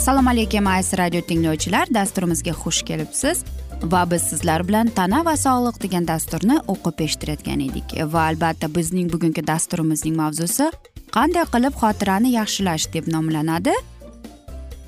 [0.00, 1.86] assalomu alaykum aziz radio tinglovchilar.
[1.94, 3.42] Dasturimizga xush kelibsiz.
[3.92, 7.92] Va biz sizlar bilan tana va sog'liq degan dasturni o'qib eshittirayotgan edik.
[8.12, 10.70] Va albatta bizning bugungi dasturimizning mavzusi
[11.16, 13.74] qanday qilib xotirani yaxshilash deb nomlanadi.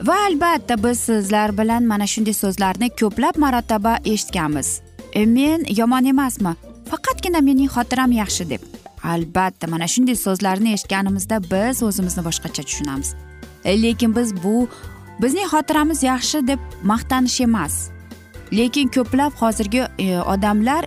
[0.09, 4.71] Va albatta biz sizlar bilan mana shunday so'zlarni ko'plab marotaba eshitganmiz.
[5.13, 6.55] E, men yomon emasmi?
[6.91, 8.65] Faqatgina mening xotiram yaxshi deb.
[9.13, 13.13] Albatta mana shunday so'zlarni eshitganimizda biz o'zimizni boshqacha tushunamiz.
[13.65, 14.69] E, lekin biz bu
[15.23, 17.91] bizning xotiramiz yaxshi deb maqtanish emas.
[18.53, 20.85] Lekin ko'plab hozirgi e, odamlar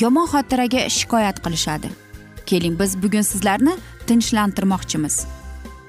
[0.00, 1.88] yomon xotiraga shikoyat qilishadi.
[2.46, 3.74] Keling biz bugun sizlarni
[4.06, 5.26] tinchlantirmoqchimiz.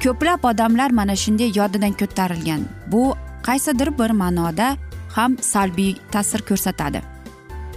[0.03, 2.61] Ko'plab odamlar mana shunday yodidan ko'tarilgan.
[2.91, 3.03] Bu
[3.47, 4.67] qaysidir bir ma'noda
[5.15, 7.01] ham salbiy ta'sir ko'rsatadi.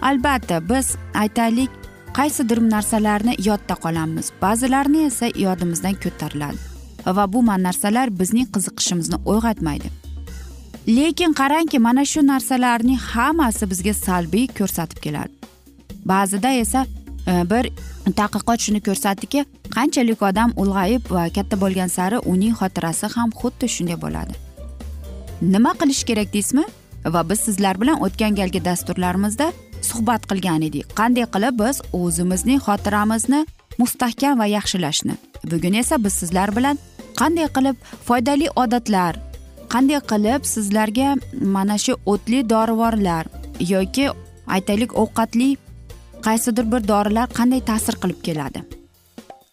[0.03, 1.70] Albatta biz aytaylik
[2.19, 4.27] qaysidir narsalarni yodda qolamiz.
[4.42, 6.72] Ba'zilarini esa yodimizdan ko'tariladi.
[7.07, 9.90] Va bu narsalar bizning qiziqishimizni uyg'otmaydi
[10.89, 15.33] lekin qarangki mana shu narsalarning hammasi bizga salbiy ko'rsatib keladi.
[16.05, 16.86] Ba'zida esa
[17.27, 17.70] e, bir
[18.18, 23.98] tadqiqot shuni ko'rsatdiki qanchalik odam ulg'ayib va katta bo'lgan sari uning xotirasi ham xuddi shunday
[24.05, 24.35] bo'ladi.
[25.42, 26.64] Nima qilish kerak deysizmi?
[27.14, 29.52] Va biz sizlar bilan o'tgan galgi dasturlarimizda
[29.83, 30.86] suhbat qilgan edik.
[30.98, 33.46] Qanday qilib biz o'zimizning xotiramizni
[33.79, 35.14] mustahkam va yaxshilashni
[35.51, 36.79] bugun esa biz sizlar bilan
[37.20, 37.77] qanday qilib
[38.08, 39.12] foydali odatlar
[39.74, 41.08] qanday qilib sizlarga
[41.56, 43.24] mana shu o'tli dorivorlar
[43.74, 44.06] yoki
[44.56, 45.48] aytaylik ovqatli
[46.27, 48.61] qaysidir bir dorilar qanday ta'sir qilib keladi?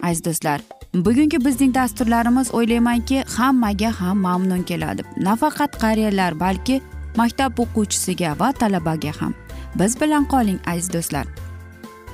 [0.04, 0.60] Aziz do'stlar
[0.94, 5.04] bugungi bizning dasturlarimiz o'ylaymanki hammaga ham mamnun keladi.
[5.18, 6.82] Nafaqat qariyalar balki
[7.18, 9.34] maktab o'quvchisiga va talabaga ham.
[9.80, 11.26] Biz bilan qoling aziz do'stlar.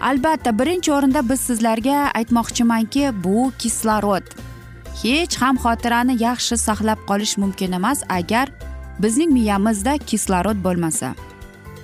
[0.02, 4.24] Albatta birinchi o'rinda biz sizlarga aytmoqchimanki bu kislorod.
[5.04, 8.48] Hech ham xotirani yaxshi saqlab qolish mumkin emas agar
[9.04, 11.16] bizning miyamizda kislorod bo'lmasa.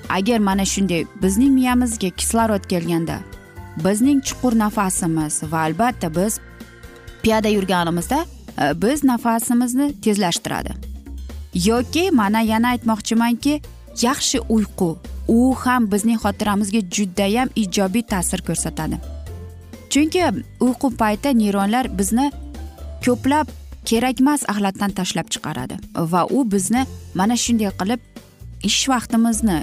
[0.10, 3.18] Agar mana shunday bizning miyamizga kislorod kelganda
[3.86, 6.40] bizning chuqur nafasimiz va albatta biz
[7.24, 8.26] piyoda yurganimizda
[8.62, 10.72] e, biz nafasimizni tezlashtiradi.
[11.54, 13.62] Yoki mana yana aytmoqchimanki
[14.02, 14.98] yaxshi uyqu
[15.28, 18.98] u ham bizning xotiramizga judayam ijobiy ta'sir ko'rsatadi.
[19.90, 20.24] Chunki
[20.60, 22.32] uyqu payti neyronlar bizni
[23.06, 23.48] ko'plab
[23.90, 25.76] kerakmas axlatdan tashlab chiqaradi.
[26.12, 26.86] Va u bizni
[27.20, 28.02] mana shunday qilib
[28.70, 29.60] ish vaqtimizni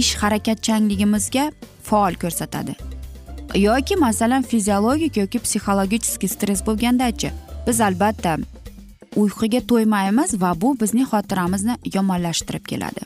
[0.00, 1.44] ish harakatchanligimizga
[1.88, 2.74] faol ko'rsatadi.
[3.54, 7.32] Yoki masalan fiziologik yoki psixologik stress bo'lgandachi
[7.66, 8.38] biz albatta
[9.16, 13.02] uyquga to'ymaymiz va bu bizning xotiramizni yomonlashtirib keladi.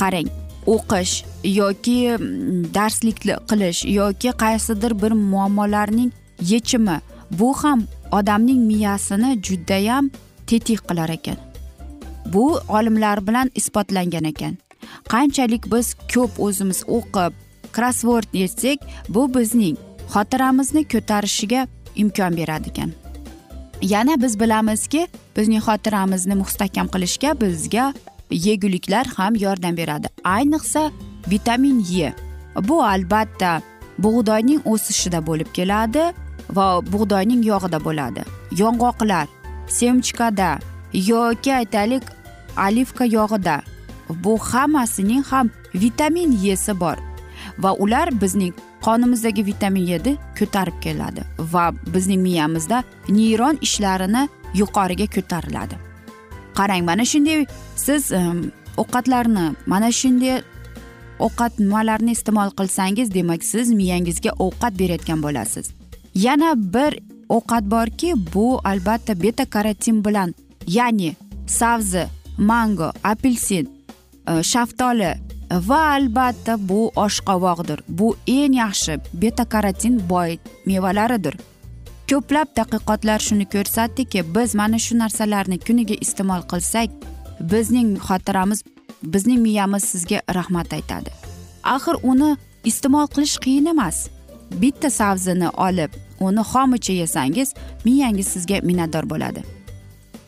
[0.00, 0.28] Qarang
[0.66, 3.18] o'qish yoki mm, darslik
[3.50, 6.10] qilish yoki qaysidir bir muammolarning
[6.52, 10.10] yechimi bu ham odamning miyasini judayam
[10.46, 11.38] tetik qilar ekan.
[12.32, 14.58] Bu olimlar bilan isbotlangan ekan.
[15.12, 17.32] Qanchalik biz ko'p o'zimiz o'qib
[17.72, 18.78] krossvord yechsak
[19.08, 19.76] bu bizning
[20.14, 21.66] xotiramizni ko'tarishiga
[21.96, 22.90] imkon beradi ekan.
[23.82, 27.92] Yana biz bilamizki bizning xotiramizni mustahkam qilishga bizga
[28.30, 30.08] yeguliklar ham yordam beradi.
[30.24, 30.90] Ayniqsa
[31.30, 32.12] vitamin e
[32.68, 33.62] bu albatta
[33.98, 36.12] bug'doyning o'sishida bo'lib keladi.
[36.56, 38.22] Va bug'doyning yog'ida bo'ladi.
[38.60, 39.26] Yong'oqlar
[39.68, 40.58] semchkada
[40.92, 42.02] yoki aytaylik
[42.66, 43.62] olivka yog'ida.
[44.24, 46.96] Bu hammasining ham vitamin esi bor
[47.58, 51.64] va ular bizning qonimizdagi vitamin yni ko'tarib keladi va
[51.94, 55.76] bizning miyamizda neyron ishlarini yuqoriga ko'tariladi.
[56.58, 58.12] Qarang mana shunday siz
[58.82, 60.42] ovqatlarni mana shunday
[61.26, 65.79] ovqat nimalarni iste'mol qilsangiz demak siz miyangizga ovqat berayotgan bo'lasiz.
[66.14, 66.98] Yana bir
[67.28, 70.34] ovqat borki bu albatta beta karotin bilan
[70.66, 71.16] ya'ni
[71.46, 72.06] sabzi
[72.38, 73.68] mango apelsin
[74.28, 75.14] e, shaftoli
[75.50, 77.82] va albatta bu oshqovoqdir.
[77.88, 81.34] Bu eng yaxshi beta karotin boy mevalaridir.
[82.10, 86.90] Ko'plab tadqiqotlar shuni ko'rsatdiki biz mana shu narsalarni kuniga iste'mol qilsak
[87.52, 88.64] bizning xotiramiz
[89.02, 91.10] bizning miyamiz sizga rahmat aytadi.
[91.62, 94.08] Axir uni iste'mol qilish qiyin emas.
[94.50, 97.54] Bitta sabzini olib uni xomicha yesangiz
[97.84, 99.42] miyangiz sizga minnatdor bo'ladi.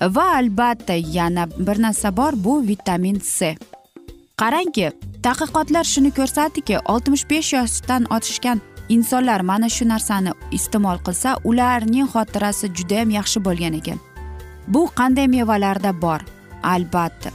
[0.02, 3.56] Va albatta yana bir narsa bor bu vitamin c.
[4.36, 4.92] Qarangki
[5.22, 12.66] tadqiqotlar shuni ko'rsatdiki oltmish besh yoshdan oshgan insonlar mana shu narsani iste'mol qilsa ularning xotirasi
[12.76, 13.98] judayam yaxshi bo'lgan ekan.
[14.68, 16.20] Bu qanday mevalarda bor?
[16.62, 17.30] Albatta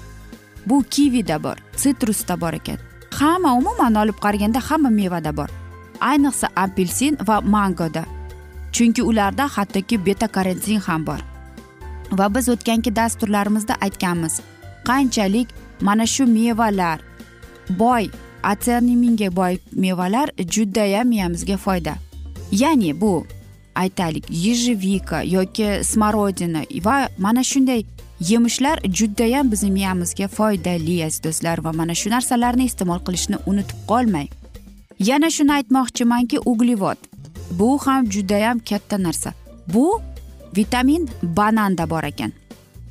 [0.66, 2.78] bu kivida bor sitrusda bor ekan.
[3.20, 5.50] Hamma umuman olib qaraganda hamma mevada bor.
[6.00, 8.06] Ayniqsa apelsin va mangoda.
[8.72, 11.22] Chunki ularda hattoki beta karotin ham bor.
[12.12, 14.42] Va biz o'tgangi dasturlarimizda aytganmiz
[14.88, 15.48] qanchalik
[15.82, 17.00] mana shu mevalar
[17.70, 18.10] boy
[18.44, 21.94] atsaniminga boy mevalar judayam miyamizga foyda.
[22.52, 23.26] Ya'ni bu
[23.76, 27.84] aytaylik ежевика yoki smorodina va mana shunday
[28.20, 34.30] yemishlar judayam bizni miyamizga foydali aziz do'stlar va mana shu narsalarni iste'mol qilishni unutib qolmang.
[35.00, 36.98] Yana shuni aytmoqchimanki uglevod.
[37.52, 39.34] Bu ham judayam katta narsa.
[39.74, 40.02] Bu
[40.56, 42.32] vitamin bananda bor ekan.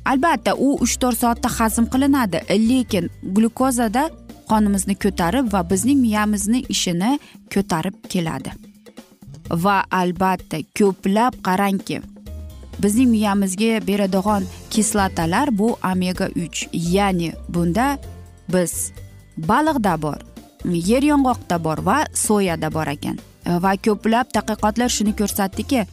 [0.05, 2.39] Albatta u uch to'rt soatda hazm qilinadi
[2.69, 4.09] lekin glyukozada
[4.49, 7.19] qonimizni ko'tarib va bizning miyamizni ishini
[7.53, 8.51] ko'tarib keladi.
[9.63, 12.01] Va albatta ko'plab qarangki
[12.83, 17.97] bizning miyamizga beradigan kislotalar bu omega uch ya'ni bunda
[18.53, 18.91] biz
[19.37, 20.36] baliqda bor.
[20.73, 23.17] Yer yong'oqda bor va soyada bor ekan.
[23.45, 25.87] E, va ko'plab tadqiqotlar shuni ko'rsatdiki e,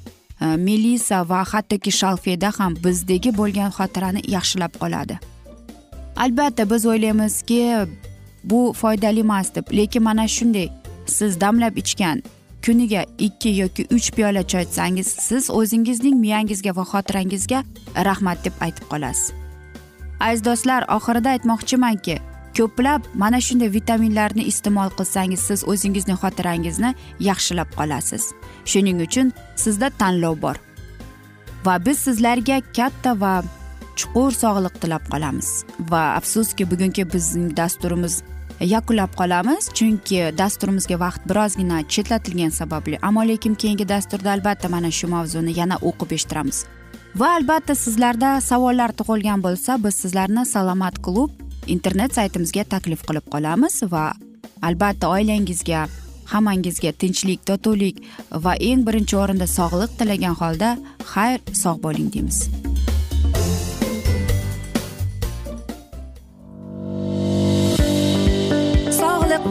[0.56, 5.18] melisa va hattoki shalfeda ham bizdagi bo'lgan xotirani yaxshilab qoladi.
[6.16, 7.60] Albatta biz o'ylaymizki
[8.44, 10.68] bu foydali emas deb lekin mana shunday
[11.06, 12.22] siz damlab ichgan
[12.64, 17.64] kuniga ikki yoki uch piyola choy ichsangiz siz o'zingizning miyangizga va xotirangizga
[18.08, 19.32] rahmat deb aytib qolasiz.
[20.20, 22.16] Aziz do'stlar oxirida aytmoqchimanki
[22.58, 26.94] ko'plab mana shunday vitaminlarni iste'mol qilsangiz siz o'zingizni xotirangizni
[27.28, 28.32] yaxshilab qolasiz.
[28.70, 29.32] Shuning uchun
[29.64, 30.56] sizda tanlov bor.
[31.66, 33.34] Va biz sizlarga katta va
[33.98, 35.48] chuqur sog'liq tilab qolamiz.
[35.90, 38.22] Va afsuski bugungi bizning dasturimiz
[38.60, 45.06] yakunlab qolamiz chunki dasturimizga vaqt birozgina chetlatilgani sababli ammo lekin keyingi dasturda albatta mana shu
[45.16, 46.64] mavzuni yana o'qib eshittiramiz.
[47.20, 53.82] Va albatta sizlarda savollar tug'ilgan bo'lsa biz sizlarni salomat klub internet saytimizga taklif qilib qolamiz
[53.92, 54.04] va
[54.62, 55.86] albatta oilangizga
[56.32, 57.96] hammangizga tinchlik totuvlik
[58.44, 60.76] va eng birinchi o'rinda sog'lik tilagan holda
[61.14, 62.48] xayr sog' bo'ling deymiz.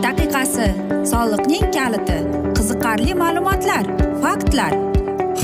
[0.04, 0.66] Daqiqasi
[1.12, 2.18] soliqning kaliti
[2.58, 3.86] qiziqarli ma'lumotlar
[4.24, 4.74] faktlar.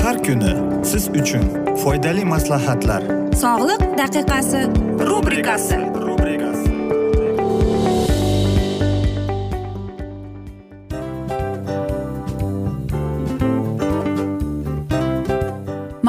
[0.02, 0.52] Har kuni
[0.90, 1.46] siz uchun
[1.82, 3.02] foydali maslahatlar.
[3.42, 4.60] Sog'liq daqiqasi
[5.10, 5.78] rubrikasi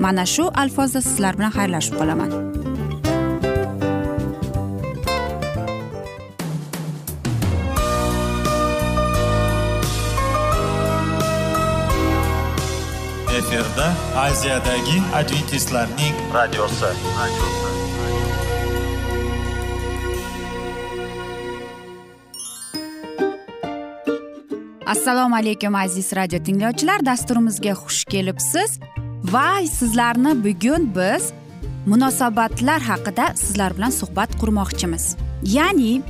[0.00, 2.30] Mana shu alfozda sizlar bilan xayrlashib qolaman.
[13.38, 16.90] Efirda aziyadagi adventistlarning radiosi.
[24.86, 27.06] Assalomu alaykum aziz radio tinglovchilar.
[27.06, 28.78] Dasturimizga xush kelibsiz
[29.32, 31.32] va sizlarni bugun biz
[31.86, 35.16] munosabatlar haqida sizlar bilan suhbat qurmoqchimiz.
[35.56, 36.02] Ya'ni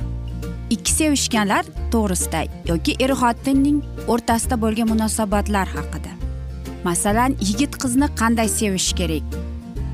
[0.69, 2.41] ikki sevishganlar to'g'risida
[2.71, 6.11] yoki er xotinning o'rtasida bo'lgan munosabatlar haqida.
[6.83, 9.23] Masalan yigit qizni qanday sevish kerak?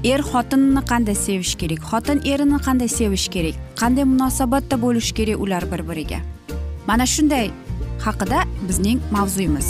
[0.04, 1.82] Er xotinni qanday sevish kerak?
[1.92, 3.56] Xotin erini qanday sevish kerak?
[3.82, 6.20] Qanday munosabatda bo'lishi kerak ular bir biriga
[6.88, 7.52] mana shunday
[8.06, 9.70] haqida bizning mavzuyimiz.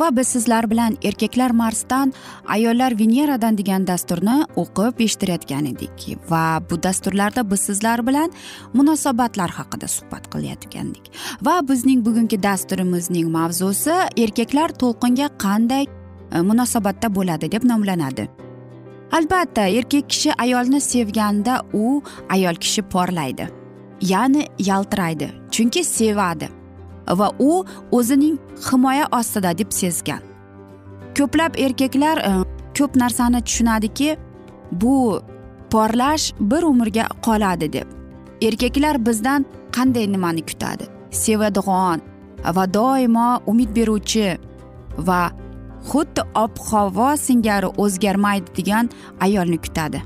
[0.00, 2.12] Va biz sizlar bilan erkaklar marsdan
[2.48, 8.32] ayollar veneradan degan dasturni o'qib eshittirayotgan edik va bu dasturlarda biz sizlar bilan
[8.74, 11.10] munosabatlar haqida suhbat qilayotgandik.
[11.42, 18.28] Va bizning bugungi dasturimizning mavzusi erkaklar to'lqinga qanday e, munosabatda bo'ladi deb nomlanadi.
[19.12, 23.48] Albatta erkak kishi ayolni sevganda u ayol kishi porlaydi
[24.00, 26.63] ya'ni yaltiraydi chunki sevadi.
[27.08, 28.38] Va u o'zining
[28.70, 30.22] himoya ostida deb sezgan.
[31.18, 32.32] Ko'plab erkaklar e,
[32.78, 34.16] ko'p narsani tushunadiki
[34.72, 35.20] bu
[35.70, 37.88] porlash bir umrga qoladi deb.
[38.42, 40.84] Erkaklar bizdan qanday nimani kutadi?
[41.10, 42.00] Sevadigan
[42.56, 44.38] va doimo umid beruvchi
[44.98, 45.30] va
[45.90, 50.02] xuddi ob havo singari o'zgarmaydi degan ayolni kutadi.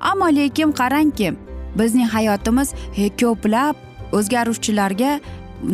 [0.00, 1.32] Ammo lekin qarangki
[1.78, 3.76] bizning hayotimiz e, ko'plab
[4.12, 5.20] o'zgaruvchilarga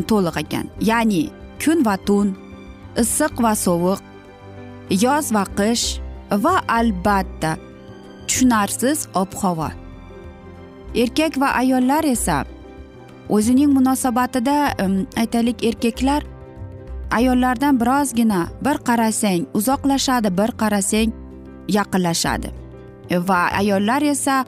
[0.08, 0.66] to'liq ekan.
[0.90, 1.22] Ya'ni
[1.62, 2.34] kun va tun
[3.02, 4.00] issiq va sovuq
[5.04, 5.86] yoz va qish
[6.44, 7.56] va albatta
[8.26, 9.68] tushunarsiz ob havo
[11.02, 12.36] erkak va ayollar esa
[13.36, 14.56] o'zining munosabatida
[15.22, 16.22] aytaylik erkaklar
[17.10, 21.10] ayollardan birozgina bir qarasang uzoqlashadi bir qarasang
[21.68, 22.48] yaqinlashadi.
[23.28, 24.44] Va ayollar esa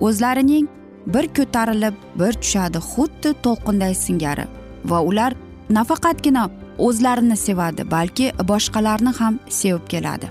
[0.00, 0.66] o'zlarining
[1.06, 4.44] bir ko'tarilib bir tushadi xuddi to'lqinday singari.
[4.84, 5.32] Va ular
[5.70, 6.48] nafaqatgina
[6.78, 10.28] o'zlarini sevadi balki boshqalarni ham sevib keladi.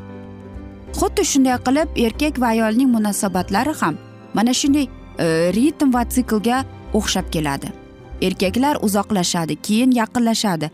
[1.00, 3.96] Xuddi shunday qilib erkak va ayolning munosabatlari ham
[4.34, 4.88] mana shunday
[5.20, 5.26] e,
[5.58, 7.72] ritm va siklga o'xshab keladi.
[8.22, 10.70] Erkaklar uzoqlashadi keyin yaqinlashadi.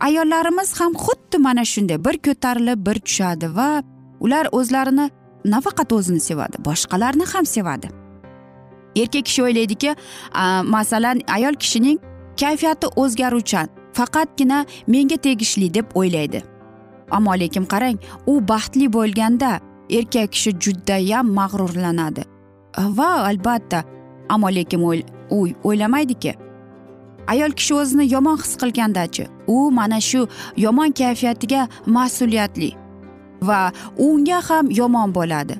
[0.00, 3.82] Ayollarimiz ham xuddi mana shunday bir ko'tarilib bir tushadi va
[4.20, 5.06] ular o'zlarini
[5.44, 7.88] nafaqat o'zini sevadi boshqalarni ham sevadi.
[8.96, 9.94] Erkak kishi o'ylaydiki
[10.76, 11.98] masalan ayol kishining
[12.42, 13.68] kayfiyati o'zgaruvchan
[13.98, 16.42] faqatgina menga tegishli deb o'ylaydi.
[17.10, 19.50] Ammo lekin qarang u baxtli bo'lganda
[19.98, 22.22] erkak kishi judayam mag'rurlanadi.
[22.98, 23.84] Va albatta
[24.28, 24.80] ammo lekin
[25.30, 26.32] u o'ylamaydiki
[27.32, 30.20] ayol kishi o'zini yomon his qilgandachi u mana shu
[30.56, 32.70] yomon kayfiyatiga mas'uliyatli
[33.48, 33.60] va
[34.06, 35.54] unga ham yomon bo'ladi.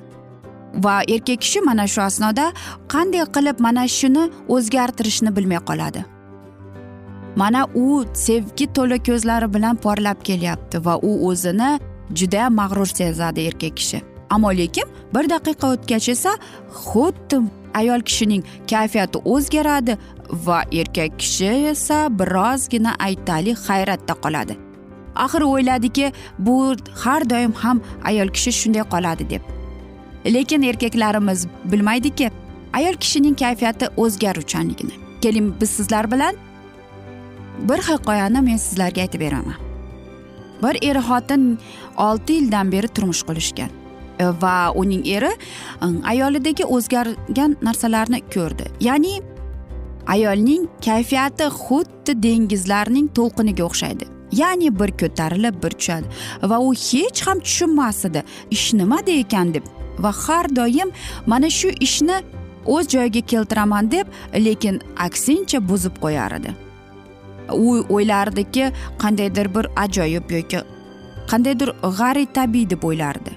[0.83, 2.45] Va erkak kishi mana shu asnoda
[2.93, 4.23] qanday qilib mana shuni
[4.55, 6.01] o'zgartirishni bilmay qoladi.
[7.35, 11.79] Mana u sevgi to'la ko'zlari bilan porlab kelyapti va u o'zini
[12.15, 14.01] juda mag'rur sezadi erkak kishi.
[14.29, 16.31] Ammo lekin bir daqiqa o'tgach esa
[16.87, 17.37] xuddi
[17.73, 19.97] ayol kishining kayfiyati o'zgaradi
[20.45, 24.57] va erkak kishi esa birozgina aytaylik hayratda qoladi.
[25.15, 29.41] Axir o'yladiki bu har doim ham ayol kishi shunday qoladi deb.
[30.25, 32.31] Lekin erkaklarimiz bilmaydiki
[32.73, 34.95] ayol kishining kayfiyati o'zgaruvchanligini.
[35.21, 36.35] Keling biz sizlar bilan
[37.69, 39.55] bir hikoyani men sizlarga aytib beraman.
[40.63, 41.59] Bir er xotin
[41.97, 43.71] olti yildan beri turmush qurishgan
[44.41, 45.31] va uning eri
[46.03, 48.65] ayolidagi o'zgargan narsalarni ko'rdi.
[48.87, 49.21] Ya'ni
[50.07, 54.05] ayolning kayfiyati xuddi dengizlarning to'lqiniga o'xshaydi.
[54.31, 56.07] Ya'ni bir ko'tarilib bir tushadi
[56.49, 59.65] va u hech ham tushunmas edi ish nimada ekan deb
[59.99, 60.89] va har doim
[61.25, 62.17] mana shu ishni
[62.65, 64.05] o'z joyiga keltiraman deb
[64.45, 66.51] lekin aksincha buzib qo'yar edi.
[67.53, 70.61] U o'ylardiki qandaydir bir ajoyib yoki
[71.31, 71.69] qandaydir
[71.99, 73.31] g'arit tabiiy deb o'ylardi.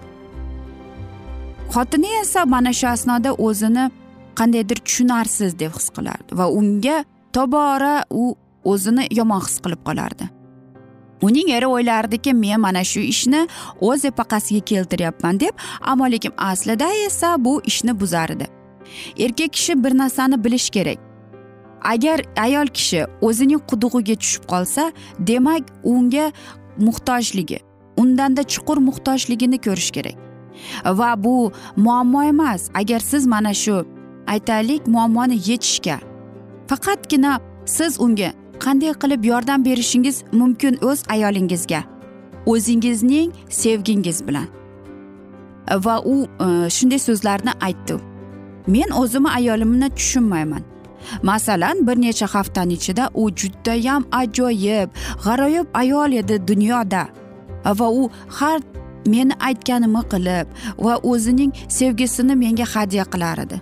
[1.75, 3.91] Xotini esa mana shu asnoda o'zini
[4.39, 8.35] qandaydir tushunarsiz deb his qilardi va unga tobora u
[8.65, 10.29] o'zini yomon his qilib qolardi.
[11.23, 13.47] Uning eri o'ylardiki men mana shu ishni
[13.81, 18.47] o'z epaqasiga keltiryapman deb ammo lekin aslida esa bu ishni buzar edi
[19.19, 21.14] erkak kishi bir narsani bilish kerak.
[21.85, 26.33] Agar ayol kishi o'zining qudug'iga tushib qolsa demak unga
[26.79, 27.59] muhtojligi
[27.97, 30.17] undanda chuqur muhtojligini ko'rish kerak.
[30.85, 32.71] Va bu muammo emas.
[32.75, 33.87] Agar siz mana shu
[34.27, 35.99] aytaylik muammoni yechishga
[36.69, 38.33] faqatgina siz unga
[38.65, 41.81] qanday qilib yordam berishingiz mumkin o'z ayolingizga
[42.47, 44.47] o'zingizning sevgingiz bilan.
[45.85, 47.97] Va u e, shunday so'zlarni aytdi.
[48.67, 50.74] Men o'zimni ayolimni tushunmayman.
[51.23, 54.89] Masalan bir necha haftani ichida u judayam ajoyib
[55.25, 57.09] g'aroyib ayol edi dunyoda.
[57.65, 58.61] Va u har
[59.07, 60.47] meni aytganimni qilib
[60.85, 63.61] va o'zining sevgisini menga hadya qilar edi.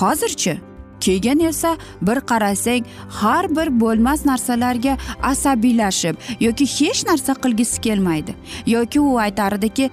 [0.00, 0.54] Hozirchi
[1.00, 2.84] keyin esa bir qarasang
[3.20, 8.32] har bir bo'lmas narsalarga asabiylashib yoki hech narsa qilgisi kelmaydi.
[8.66, 9.90] Yoki u aytar ediki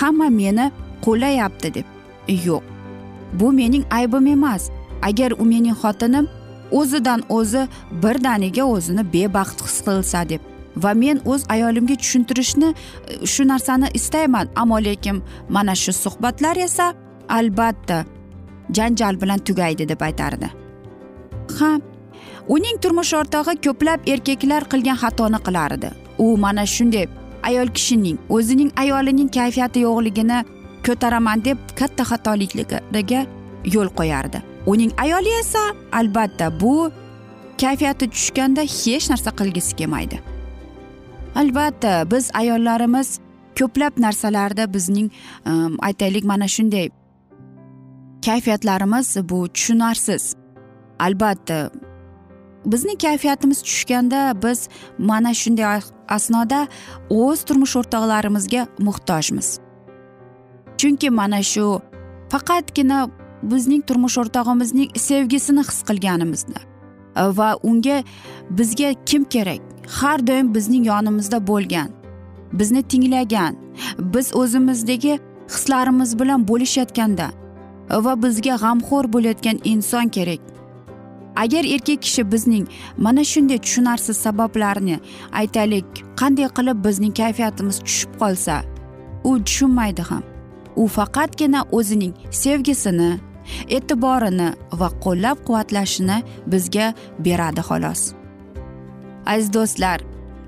[0.00, 0.70] hamma meni
[1.04, 1.86] qo'llayapti deb.
[2.46, 2.62] Yo'q
[3.40, 4.70] bu mening aybim emas.
[5.08, 6.28] Agar u mening xotinim
[6.80, 7.68] o'zidan o'zi
[8.02, 10.42] birdaniga o'zini bebaxt his qilsa deb
[10.76, 14.48] va men o'z ayolimga tushuntirishni e, shu narsani istayman.
[14.56, 16.94] Ammo lekin mana shu suhbatlar esa
[17.28, 18.04] albatta
[18.76, 20.48] janjal bilan tugaydi deb aytardi.
[21.58, 21.72] Ha
[22.48, 27.06] uning turmush o'rtog'i ko'plab erkaklar qilgan xatoni qilar edi u mana shunday
[27.48, 30.38] ayol kishining o'zining ayolining kayfiyati yo'qligini
[30.86, 33.20] ko'taraman deb katta xatoliklarga
[33.74, 34.51] yo'l qo'yardi.
[34.66, 36.92] Uning ayoli esa albatta bu
[37.60, 40.20] kayfiyati tushganda hech narsa qilgisi kelmaydi.
[41.34, 43.18] Albatta biz ayollarimiz
[43.58, 45.10] ko'plab narsalarda bizning
[45.46, 46.90] ehm, aytaylik mana shunday
[48.26, 50.34] kayfiyatlarimiz bu tushunarsiz.
[50.98, 51.70] Albatta
[52.66, 56.68] bizning kayfiyatimiz tushganda biz mana shunday asnoda
[57.10, 59.58] o'z turmush o'rtoqlarimizga muhtojmiz.
[60.78, 61.80] Chunki mana shu
[62.28, 63.08] faqatgina
[63.42, 66.60] bizning turmush o'rtog'imizning sevgisini his qilganimizda.
[67.16, 68.02] Va unga
[68.50, 69.60] bizga kim kerak?
[69.88, 71.90] Har doim bizning yonimizda bo'lgan
[72.52, 73.56] bizni tinglagan
[73.98, 75.18] biz o'zimizdagi
[75.48, 77.28] hislarimiz bilan bo'lishayotganda
[77.90, 80.40] va bizga g'amxo'r bo'layotgan inson kerak.
[81.36, 85.00] Agar erkak kishi bizning mana shunday tushunarsiz sabablarni
[85.32, 85.86] aytaylik
[86.20, 88.62] qanday qilib bizning kayfiyatimiz tushib qolsa
[89.24, 90.22] u tushunmaydi ham.
[90.76, 93.10] U faqatgina o'zining sevgisini
[93.76, 94.48] e'tiborini
[94.80, 96.22] va qo'llab quvvatlashini
[96.52, 96.86] bizga
[97.26, 98.02] beradi xolos.
[99.26, 99.98] Aziz do'stlar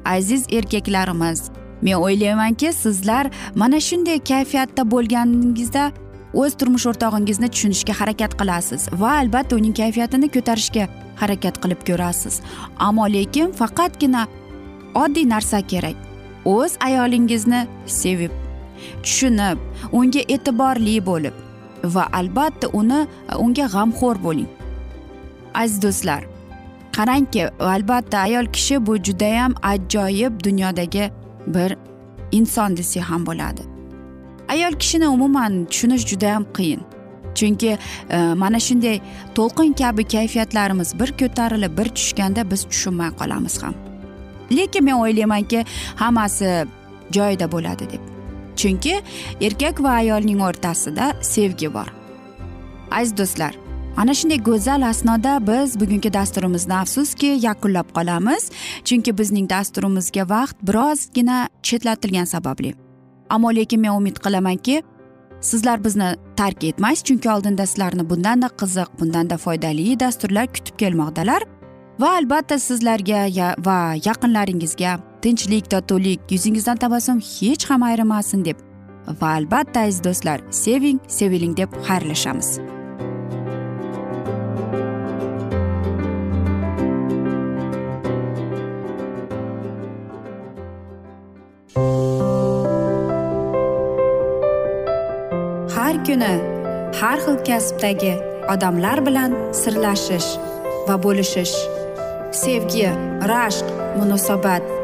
[0.04, 1.50] aziz erkaklarimiz
[1.82, 5.84] men o'ylaymanki sizlar mana shunday kayfiyatda bo'lganingizda
[6.40, 10.88] o'z turmush o'rtog'ingizni tushunishga harakat qilasiz va albatta uning kayfiyatini ko'tarishga
[11.22, 12.40] harakat qilib ko'rasiz.
[12.86, 14.26] Ammo lekin faqatgina
[15.02, 15.96] oddiy narsa kerak
[16.56, 17.60] o'z ayolingizni
[18.00, 18.32] sevib
[19.02, 19.58] tushunib
[19.98, 21.43] unga e'tiborli bo'lib
[21.84, 24.48] va albatta uni e, unga g'amxo'r bo'ling.
[25.54, 26.22] Aziz do'stlar
[26.96, 31.10] qarangki albatta ayol kishi bu judayam ajoyib dunyodagi
[31.46, 31.76] bir
[32.32, 33.62] inson desak ham bo'ladi.
[34.48, 36.80] Ayol kishini umuman tushunish judayam qiyin.
[37.34, 37.78] Chunki
[38.10, 39.00] e, mana shunday
[39.34, 43.74] to'lqin kabi kayfiyatlarimiz bir ko'tarilib bir tushganda biz tushunmay qolamiz ham.
[44.56, 45.64] Lekin men o'ylaymanki
[45.96, 46.66] hammasi
[47.10, 48.13] joyida bo'ladi deb.
[48.56, 48.94] Chunki
[49.40, 51.88] erkak va ayolning o'rtasida sevgi bor.
[52.90, 53.64] Aziz do'stlar
[53.96, 58.50] ana shunday go'zal asnoda biz bugungi dasturimizni afsuski yakunlab qolamiz.
[58.84, 62.74] Chunki bizning dasturimizga vaqt birozgina chetlatilgani sababli.
[63.30, 64.82] Ammo lekin men umid qilamanki
[65.40, 71.42] sizlar bizni tark etmaysiz chunki oldinda sizlarni bundanda qiziq bundanda foydali dasturlar kutib kelmoqdalar.
[72.00, 78.58] Va albatta sizlarga va yaqinlaringizga tinchlik totuvlik yuzingizdan tabassum hech ham ayrimasin deb.
[79.20, 82.48] Va albatta aziz do'stlar seving seviling deb xayrlashamiz.
[95.74, 96.34] Har kuni
[97.00, 98.14] har xil kasbdagi
[98.52, 100.30] odamlar bilan sirlashish
[100.86, 101.56] va bo'lishish.
[102.44, 102.88] Sevgi
[103.32, 103.66] rashq
[103.98, 104.83] munosabat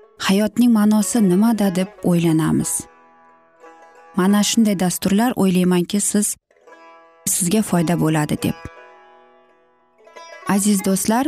[0.27, 2.71] hayotning ma'nosi nimada deb o'ylanamiz.
[4.15, 6.35] Mana shunday dasturlar o'ylaymanki siz
[7.25, 8.57] sizga foyda bo'ladi deb.
[10.47, 11.25] Aziz do'stlar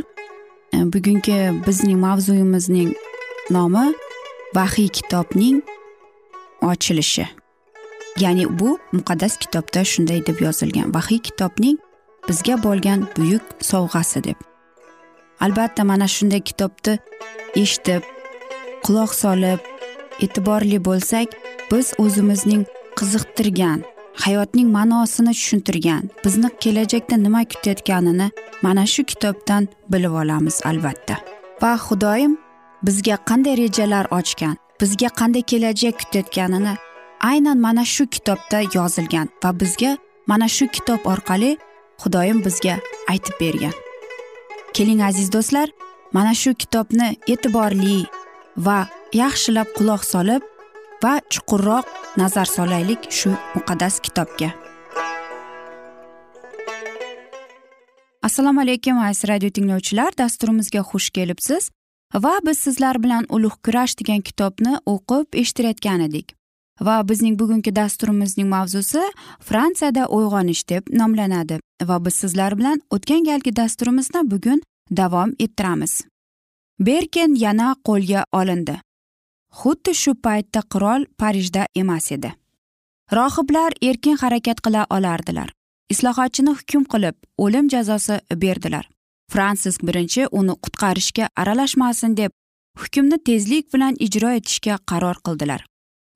[0.73, 2.93] e, bugungi bizning mavzuyimizning
[3.49, 3.93] nomi
[4.55, 5.61] vahiy kitobning
[6.61, 7.27] ochilishi.
[8.19, 10.93] Ya'ni bu muqaddas kitobda shunday deb yozilgan.
[10.93, 11.77] Vahiy kitobning
[12.27, 14.37] bizga bo'lgan buyuk sovg'asi deb.
[15.39, 16.99] Albatta mana shunday kitobni
[17.55, 18.12] eshitib
[18.85, 19.59] quloq solib
[20.25, 21.27] e'tiborli bo'lsak
[21.71, 22.63] biz o'zimizning
[22.99, 23.79] qiziqtirgan
[24.23, 28.27] hayotning ma'nosini tushuntirgan bizni kelajakda nima kutayotganini
[28.61, 31.15] mana shu kitobdan bilib olamiz albatta.
[31.61, 32.37] Va xudoyim
[32.83, 36.73] bizga qanday rejalar ochgan bizga qanday kelajak kutayotganini
[37.31, 39.91] aynan mana shu kitobda yozilgan va bizga
[40.27, 41.57] mana shu kitob orqali
[42.01, 42.75] xudoyim bizga
[43.11, 43.75] aytib bergan.
[44.73, 45.69] Keling aziz do'stlar
[46.13, 48.05] mana shu kitobni e'tiborli
[48.57, 50.43] va yaxshilab quloq solib
[51.03, 51.85] va chuqurroq
[52.17, 54.53] nazar solaylik shu muqaddas kitobga.
[58.23, 60.11] Assalomu alaykum aziz radio tinglovchilar.
[60.17, 61.69] Dasturimizga xush kelibsiz
[62.13, 66.35] va biz sizlar bilan ulug' kurash degan kitobni o'qib eshittirayotgan edik.
[66.81, 69.03] Va bizning bugungi dasturimizning mavzusi
[69.39, 74.61] fransiyada uyg'onish deb nomlanadi va biz sizlar bilan o'tgan galgi dasturimizni bugun
[74.91, 76.12] davom ettiramiz.
[76.79, 78.79] Berken yana qo'lga olindi.
[79.59, 82.33] Xuddi shu paytda qirol parijda emas edi.
[83.11, 85.49] Rohiblar erkin harakat qila olardilar.
[85.93, 88.89] Islohotchini hukm qilib o'lim jazosi berdilar.
[89.31, 92.31] Fransisk birinchi uni qutqarishga aralashmasin deb
[92.81, 95.61] hukmni tezlik bilan ijro etishga qaror qildilar.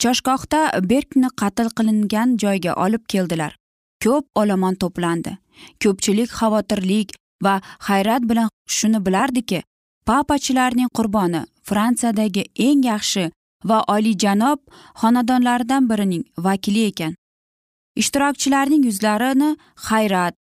[0.01, 3.55] Choshgohda berkni qatl qilingan joyga olib keldilar.
[4.03, 5.37] Ko'p olomon to'plandi.
[5.81, 7.15] Ko'pchilik xavotirlik
[7.45, 9.63] va hayrat bilan shuni bilardiki
[10.07, 13.25] papachilarning qurboni fransiyadagi eng yaxshi
[13.69, 14.59] va oliyjanob
[15.01, 17.13] xonadonlardan birining vakili ekan.
[18.01, 19.49] Ishtirokchilarning yuzlarini
[19.87, 20.35] hayrat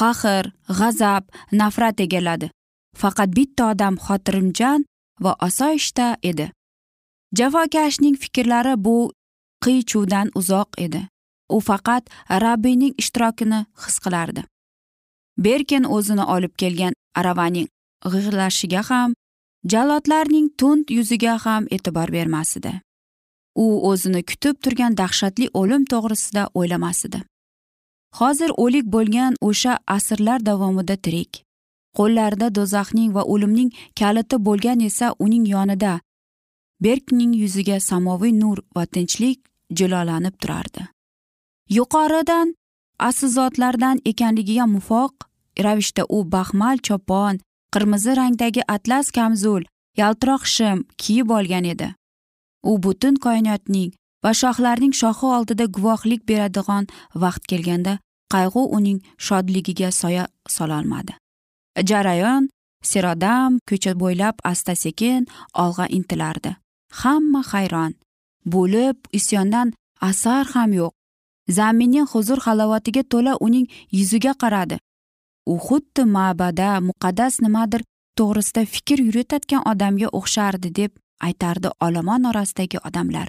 [0.00, 0.44] qahr
[0.78, 1.24] g'azab
[1.60, 2.50] nafrat egalladi.
[3.00, 4.84] Faqat bitta odam xotirimjon
[5.24, 6.46] va osoyishta edi.
[7.38, 8.96] Jafokashning fikrlari bu
[9.64, 11.02] qiy chuvdan uzoq edi.
[11.56, 12.04] U faqat
[12.44, 14.42] rabbiyning ishtirokini his qilardi.
[15.44, 17.68] Berkin o'zini olib kelgan aravaning
[18.04, 19.14] g'ig'lashiga ham
[19.72, 22.72] jallodlarning tund yuziga ham e'tibor bermas edi.
[23.54, 27.20] U o'zini kutib turgan dahshatli o'lim to'g'risida o'ylamas edi.
[28.18, 31.44] Hozir o'lik bo'lgan o'sha asrlar davomida tirik.
[31.98, 36.00] Qo'llarida do'zaxning va o'limning kaliti bo'lgan esa uning yonida
[36.84, 39.38] berkning yuziga samoviy nur va tinchlik
[39.78, 40.82] jilolanib turardi.
[41.76, 42.54] Yuqoridan
[43.08, 45.14] aslzotlardan ekanligiga muvofiq
[45.64, 47.40] ravishda u baxmal chopon
[47.74, 49.62] qirmizi rangdagi atlas kamzul
[50.00, 51.88] yaltiroq shim kiyib olgan edi.
[52.70, 53.90] U butun koinotning
[54.24, 56.84] va shohlarning shohi oldida guvohlik beradigan
[57.22, 57.98] vaqt kelganda
[58.34, 60.24] qayg'u uning shodligiga soya
[60.56, 61.12] sololmadi.
[61.88, 62.48] Jarayon
[62.90, 65.26] serodam ko'cha bo'ylab asta sekin
[65.64, 66.56] olg'a intilardi.
[67.00, 67.92] Hamma hayron
[68.54, 70.92] bo'lib isyondan asar ham yo'q.
[71.56, 73.66] Zaminning huzur halovatiga to'la uning
[73.98, 74.76] yuziga qaradi.
[75.46, 77.82] U xuddi ma'bada muqaddas nimadir
[78.18, 80.92] to'g'risida fikr yuritayotgan odamga o'xshardi deb
[81.26, 83.28] aytardi olomon orasidagi odamlar.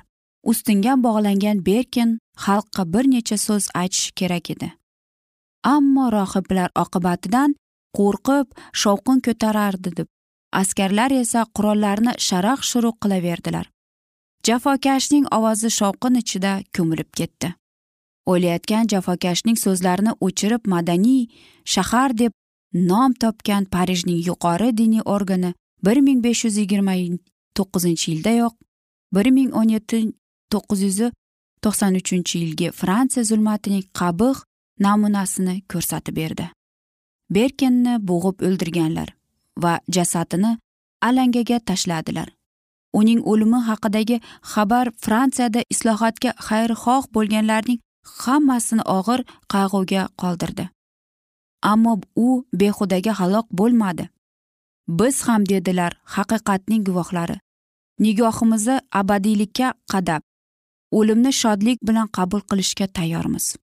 [0.51, 4.71] Ustinga bog'langan berkin xalqqa bir necha so'z aytishi kerak edi.
[5.75, 7.55] Ammo rohiblar oqibatidan
[7.97, 8.47] qo'rqib
[8.81, 10.07] shovqin ko'tarardi deb.
[10.61, 13.65] Askarlar esa qurollarni sharaq shuruq qilaverdilar.
[14.47, 17.53] Jafokashning ovozi shovqin ichida ko'milib ketdi.
[18.31, 21.23] O'layotgan jafokashning so'zlarini o'chirib madaniy
[21.73, 22.31] shahar deb
[22.73, 25.53] nom topgan parijning yuqori diniy organi
[25.85, 26.95] bir ming besh yuz yigirma
[27.57, 28.53] to'qqizinchi yildayoq
[29.15, 29.97] bir ming o'n yetti
[30.53, 30.99] to'qqiz yuz
[31.63, 34.37] to'qson uchinchi yilgi fransiya zulmatining qabih
[34.85, 36.45] namunasini ko'rsatib berdi.
[37.35, 39.09] Berkenni bo'g'ib o'ldirganlar
[39.63, 40.51] va jasadini
[41.07, 42.29] alangaga tashladilar.
[42.99, 44.17] Uning o'limi haqidagi
[44.53, 49.21] xabar fransiyada islohotga xayrixoh bo'lganlarning hammasini og'ir
[49.53, 50.69] qayg'uga qoldirdi.
[51.71, 54.09] Ammo u behudaga halok bo'lmadi.
[54.87, 57.37] Biz ham dedilar haqiqatning guvohlari.
[57.99, 60.21] Nigohimizni abadiylikka qadab
[60.91, 63.55] o'limni shodlik bilan qabul qilishga tayyormiz.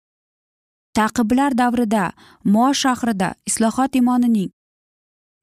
[0.94, 2.12] Taqiblar davrida
[2.44, 4.50] mo shahrida islohot imonining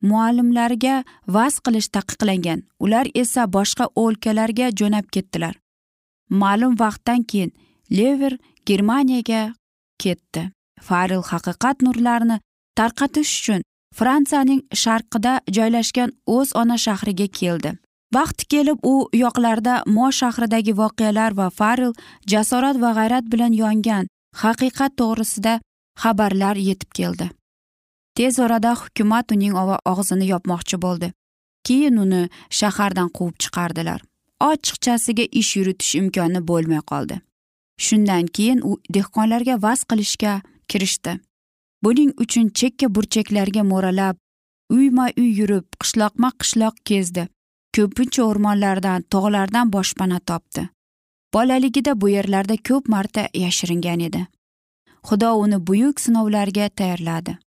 [0.09, 2.59] muallimlariga vaz qilish taqiqlangan.
[2.83, 5.55] Ular esa boshqa o'lkalarga jo'nab ketdilar.
[6.41, 7.51] Ma'lum vaqtdan keyin
[7.97, 8.33] lever
[8.69, 9.53] germaniyaga
[10.03, 10.51] ketdi.
[10.81, 12.37] Farel haqiqat nurlarini
[12.79, 13.61] tarqatish uchun
[13.99, 17.71] fransiyaning sharqida joylashgan o'z ona shahriga keldi.
[18.17, 21.93] Vaqti kelib u yoqlarda mo shahridagi voqealar va farel
[22.31, 24.05] jasorat va g'ayrat bilan yongan
[24.43, 25.53] haqiqat to'g'risida
[26.03, 27.29] xabarlar yetib keldi.
[28.17, 29.53] Tez orada hukumat uning
[29.91, 31.11] og'zini yopmoqchi bo'ldi.
[31.67, 32.21] Keyin uni
[32.59, 33.99] shahardan quvib chiqardilar.
[34.49, 37.15] Ochiqchasiga ish yuritish imkoni bo'lmay qoldi.
[37.77, 41.19] Shundan keyin u dehqonlarga vaz qilishga kirishdi.
[41.83, 44.15] Buning uchun chekka burchaklarga mo'ralab
[44.69, 47.27] uyma uy yurib qishloqma qishloq kezdi.
[47.75, 50.69] Ko'pincha o'rmonlardan tog'lardan boshpana topdi.
[51.33, 54.21] Bolaligida bu yerlarda ko'p marta yashiringan edi.
[55.07, 57.37] Xudo uni buyuk sinovlarga tayyorladi.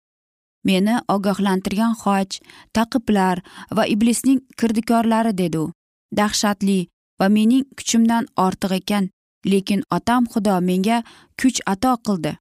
[0.65, 2.41] Meni ogohlantirgan xoch
[2.77, 3.37] taqiblar
[3.77, 5.73] va iblisning kirdikorlari dedi u.
[6.17, 6.81] Dahshatli
[7.21, 9.09] va mening kuchimdan ortiq ekan
[9.47, 11.03] lekin otam xudo menga
[11.41, 12.37] kuch ato qildi.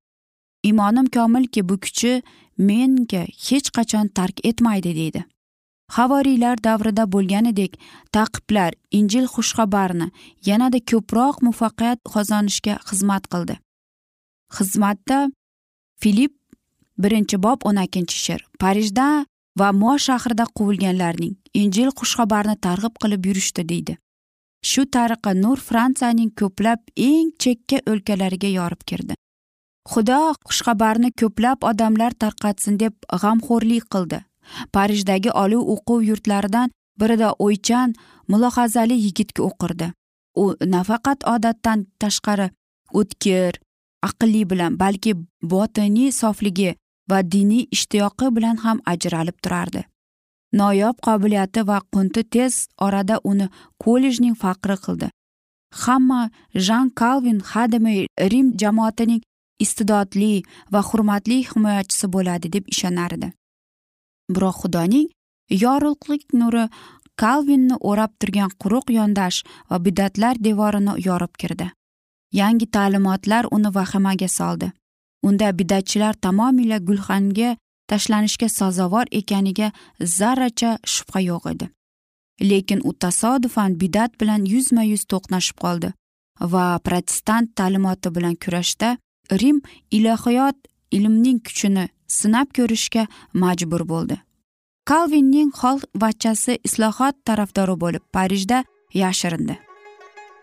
[0.64, 2.22] Imonim komilki bu kuchi
[2.58, 5.22] menga hech qachon tark etmaydi deydi.
[5.96, 7.78] Havoriylar davrida bo'lganidek
[8.12, 10.08] taqiblar injil xushxabarni
[10.46, 13.56] yanada ko'proq muvaffaqiyat qozonishga xizmat qildi.
[14.58, 15.20] Xizmatda
[16.02, 16.34] filip
[16.98, 19.08] birinchi bob o'n ikkinchi she'r parijda
[19.60, 23.98] va mo shahrida quvilganlarning injil xushxabarni targ'ib qilib yurishdi deydi.
[24.64, 29.14] Shu tariqa nur fransiyaning ko'plab eng chekka o'lkalariga yorib kirdi.
[29.92, 34.20] Xudo xushxabarni ko'plab odamlar tarqatsin deb g'amxo'rlik qildi.
[34.76, 37.94] Parijdagi oliy o'quv yurtlaridan birida o'ychan
[38.32, 39.88] mulohazali yigitga o'qirdi.
[40.42, 40.44] U
[40.74, 42.48] nafaqat odatdan tashqari
[43.00, 43.60] o'tkir
[44.08, 45.14] aqlli bilan balki
[45.54, 46.76] botiniy sofligi
[47.10, 49.82] va diniy ishtiyoqi bilan ham ajralib turardi.
[50.60, 52.54] Noyob qobiliyati va qunti tez
[52.86, 53.48] orada uni
[53.84, 55.08] kollejning faqri qildi.
[55.84, 56.22] Hamma
[56.68, 58.00] jan kalvin hademay
[58.32, 59.22] rim jamoatining
[59.64, 60.34] iste'dodli
[60.74, 63.28] va hurmatli himoyachisi bo'ladi deb ishonardi.
[64.34, 65.08] Biroq xudoning
[65.64, 66.66] yorug'lik nuri
[67.22, 71.68] kalvinni o'rab turgan quruq yondash va bidatlar devorini yorib kirdi.
[72.40, 74.72] Yangi ta'limotlar uni vahimaga soldi.
[75.28, 77.56] Unda bidatchilar tamomila gulxanga
[77.92, 79.72] tashlanishga sazovor ekaniga
[80.18, 81.70] zarracha shubha yo'q edi.
[82.50, 85.94] Lekin u tasodifan bidat bilan yuzma yuz to'qnashib qoldi
[86.54, 88.98] va protestant ta'limoti bilan kurashda
[89.42, 90.58] rim ilohiyot
[90.92, 94.18] ilmning kuchini sinab ko'rishga majbur bo'ldi.
[94.90, 99.58] Kalvinning holvachchasi islohot tarafdori bo'lib parijda yashirindi.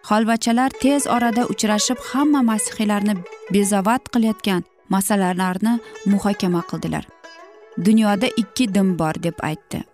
[0.09, 3.15] Holvachalar tez orada uchrashib hamma masihiylarni
[3.55, 4.63] bezavat qilayotgan
[4.95, 5.79] masalalarni
[6.13, 7.14] muhokama qildilar.
[7.79, 9.85] Dunyoda ikki din bor deb aytdi.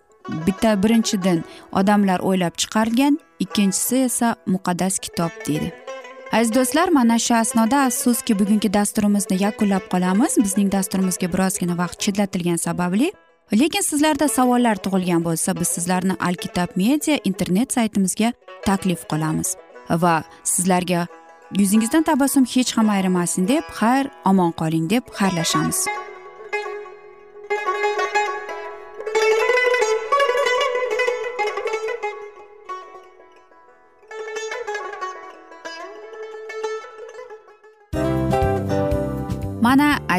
[0.47, 5.73] Bitta birinchi din odamlar o'ylab chiqargan ikkinchisi esa muqaddas kitob deydi.
[6.31, 10.37] Aziz do'stlar mana shu asnoda afsuski bugungi dasturimizni yakunlab qolamiz.
[10.43, 13.11] Bizning dasturimizga birozgina vaqt chetlatilgani sababli.
[13.53, 18.33] Lekin sizlarda savollar tug'ilgan bo'lsa biz sizlarni alkitab media internet saytimizga
[18.65, 19.55] taklif qilamiz
[20.03, 21.07] va sizlarga
[21.59, 25.87] yuzingizdan tabassum hech ham ayrimasin deb xayr omon qoling deb xayrlashamiz.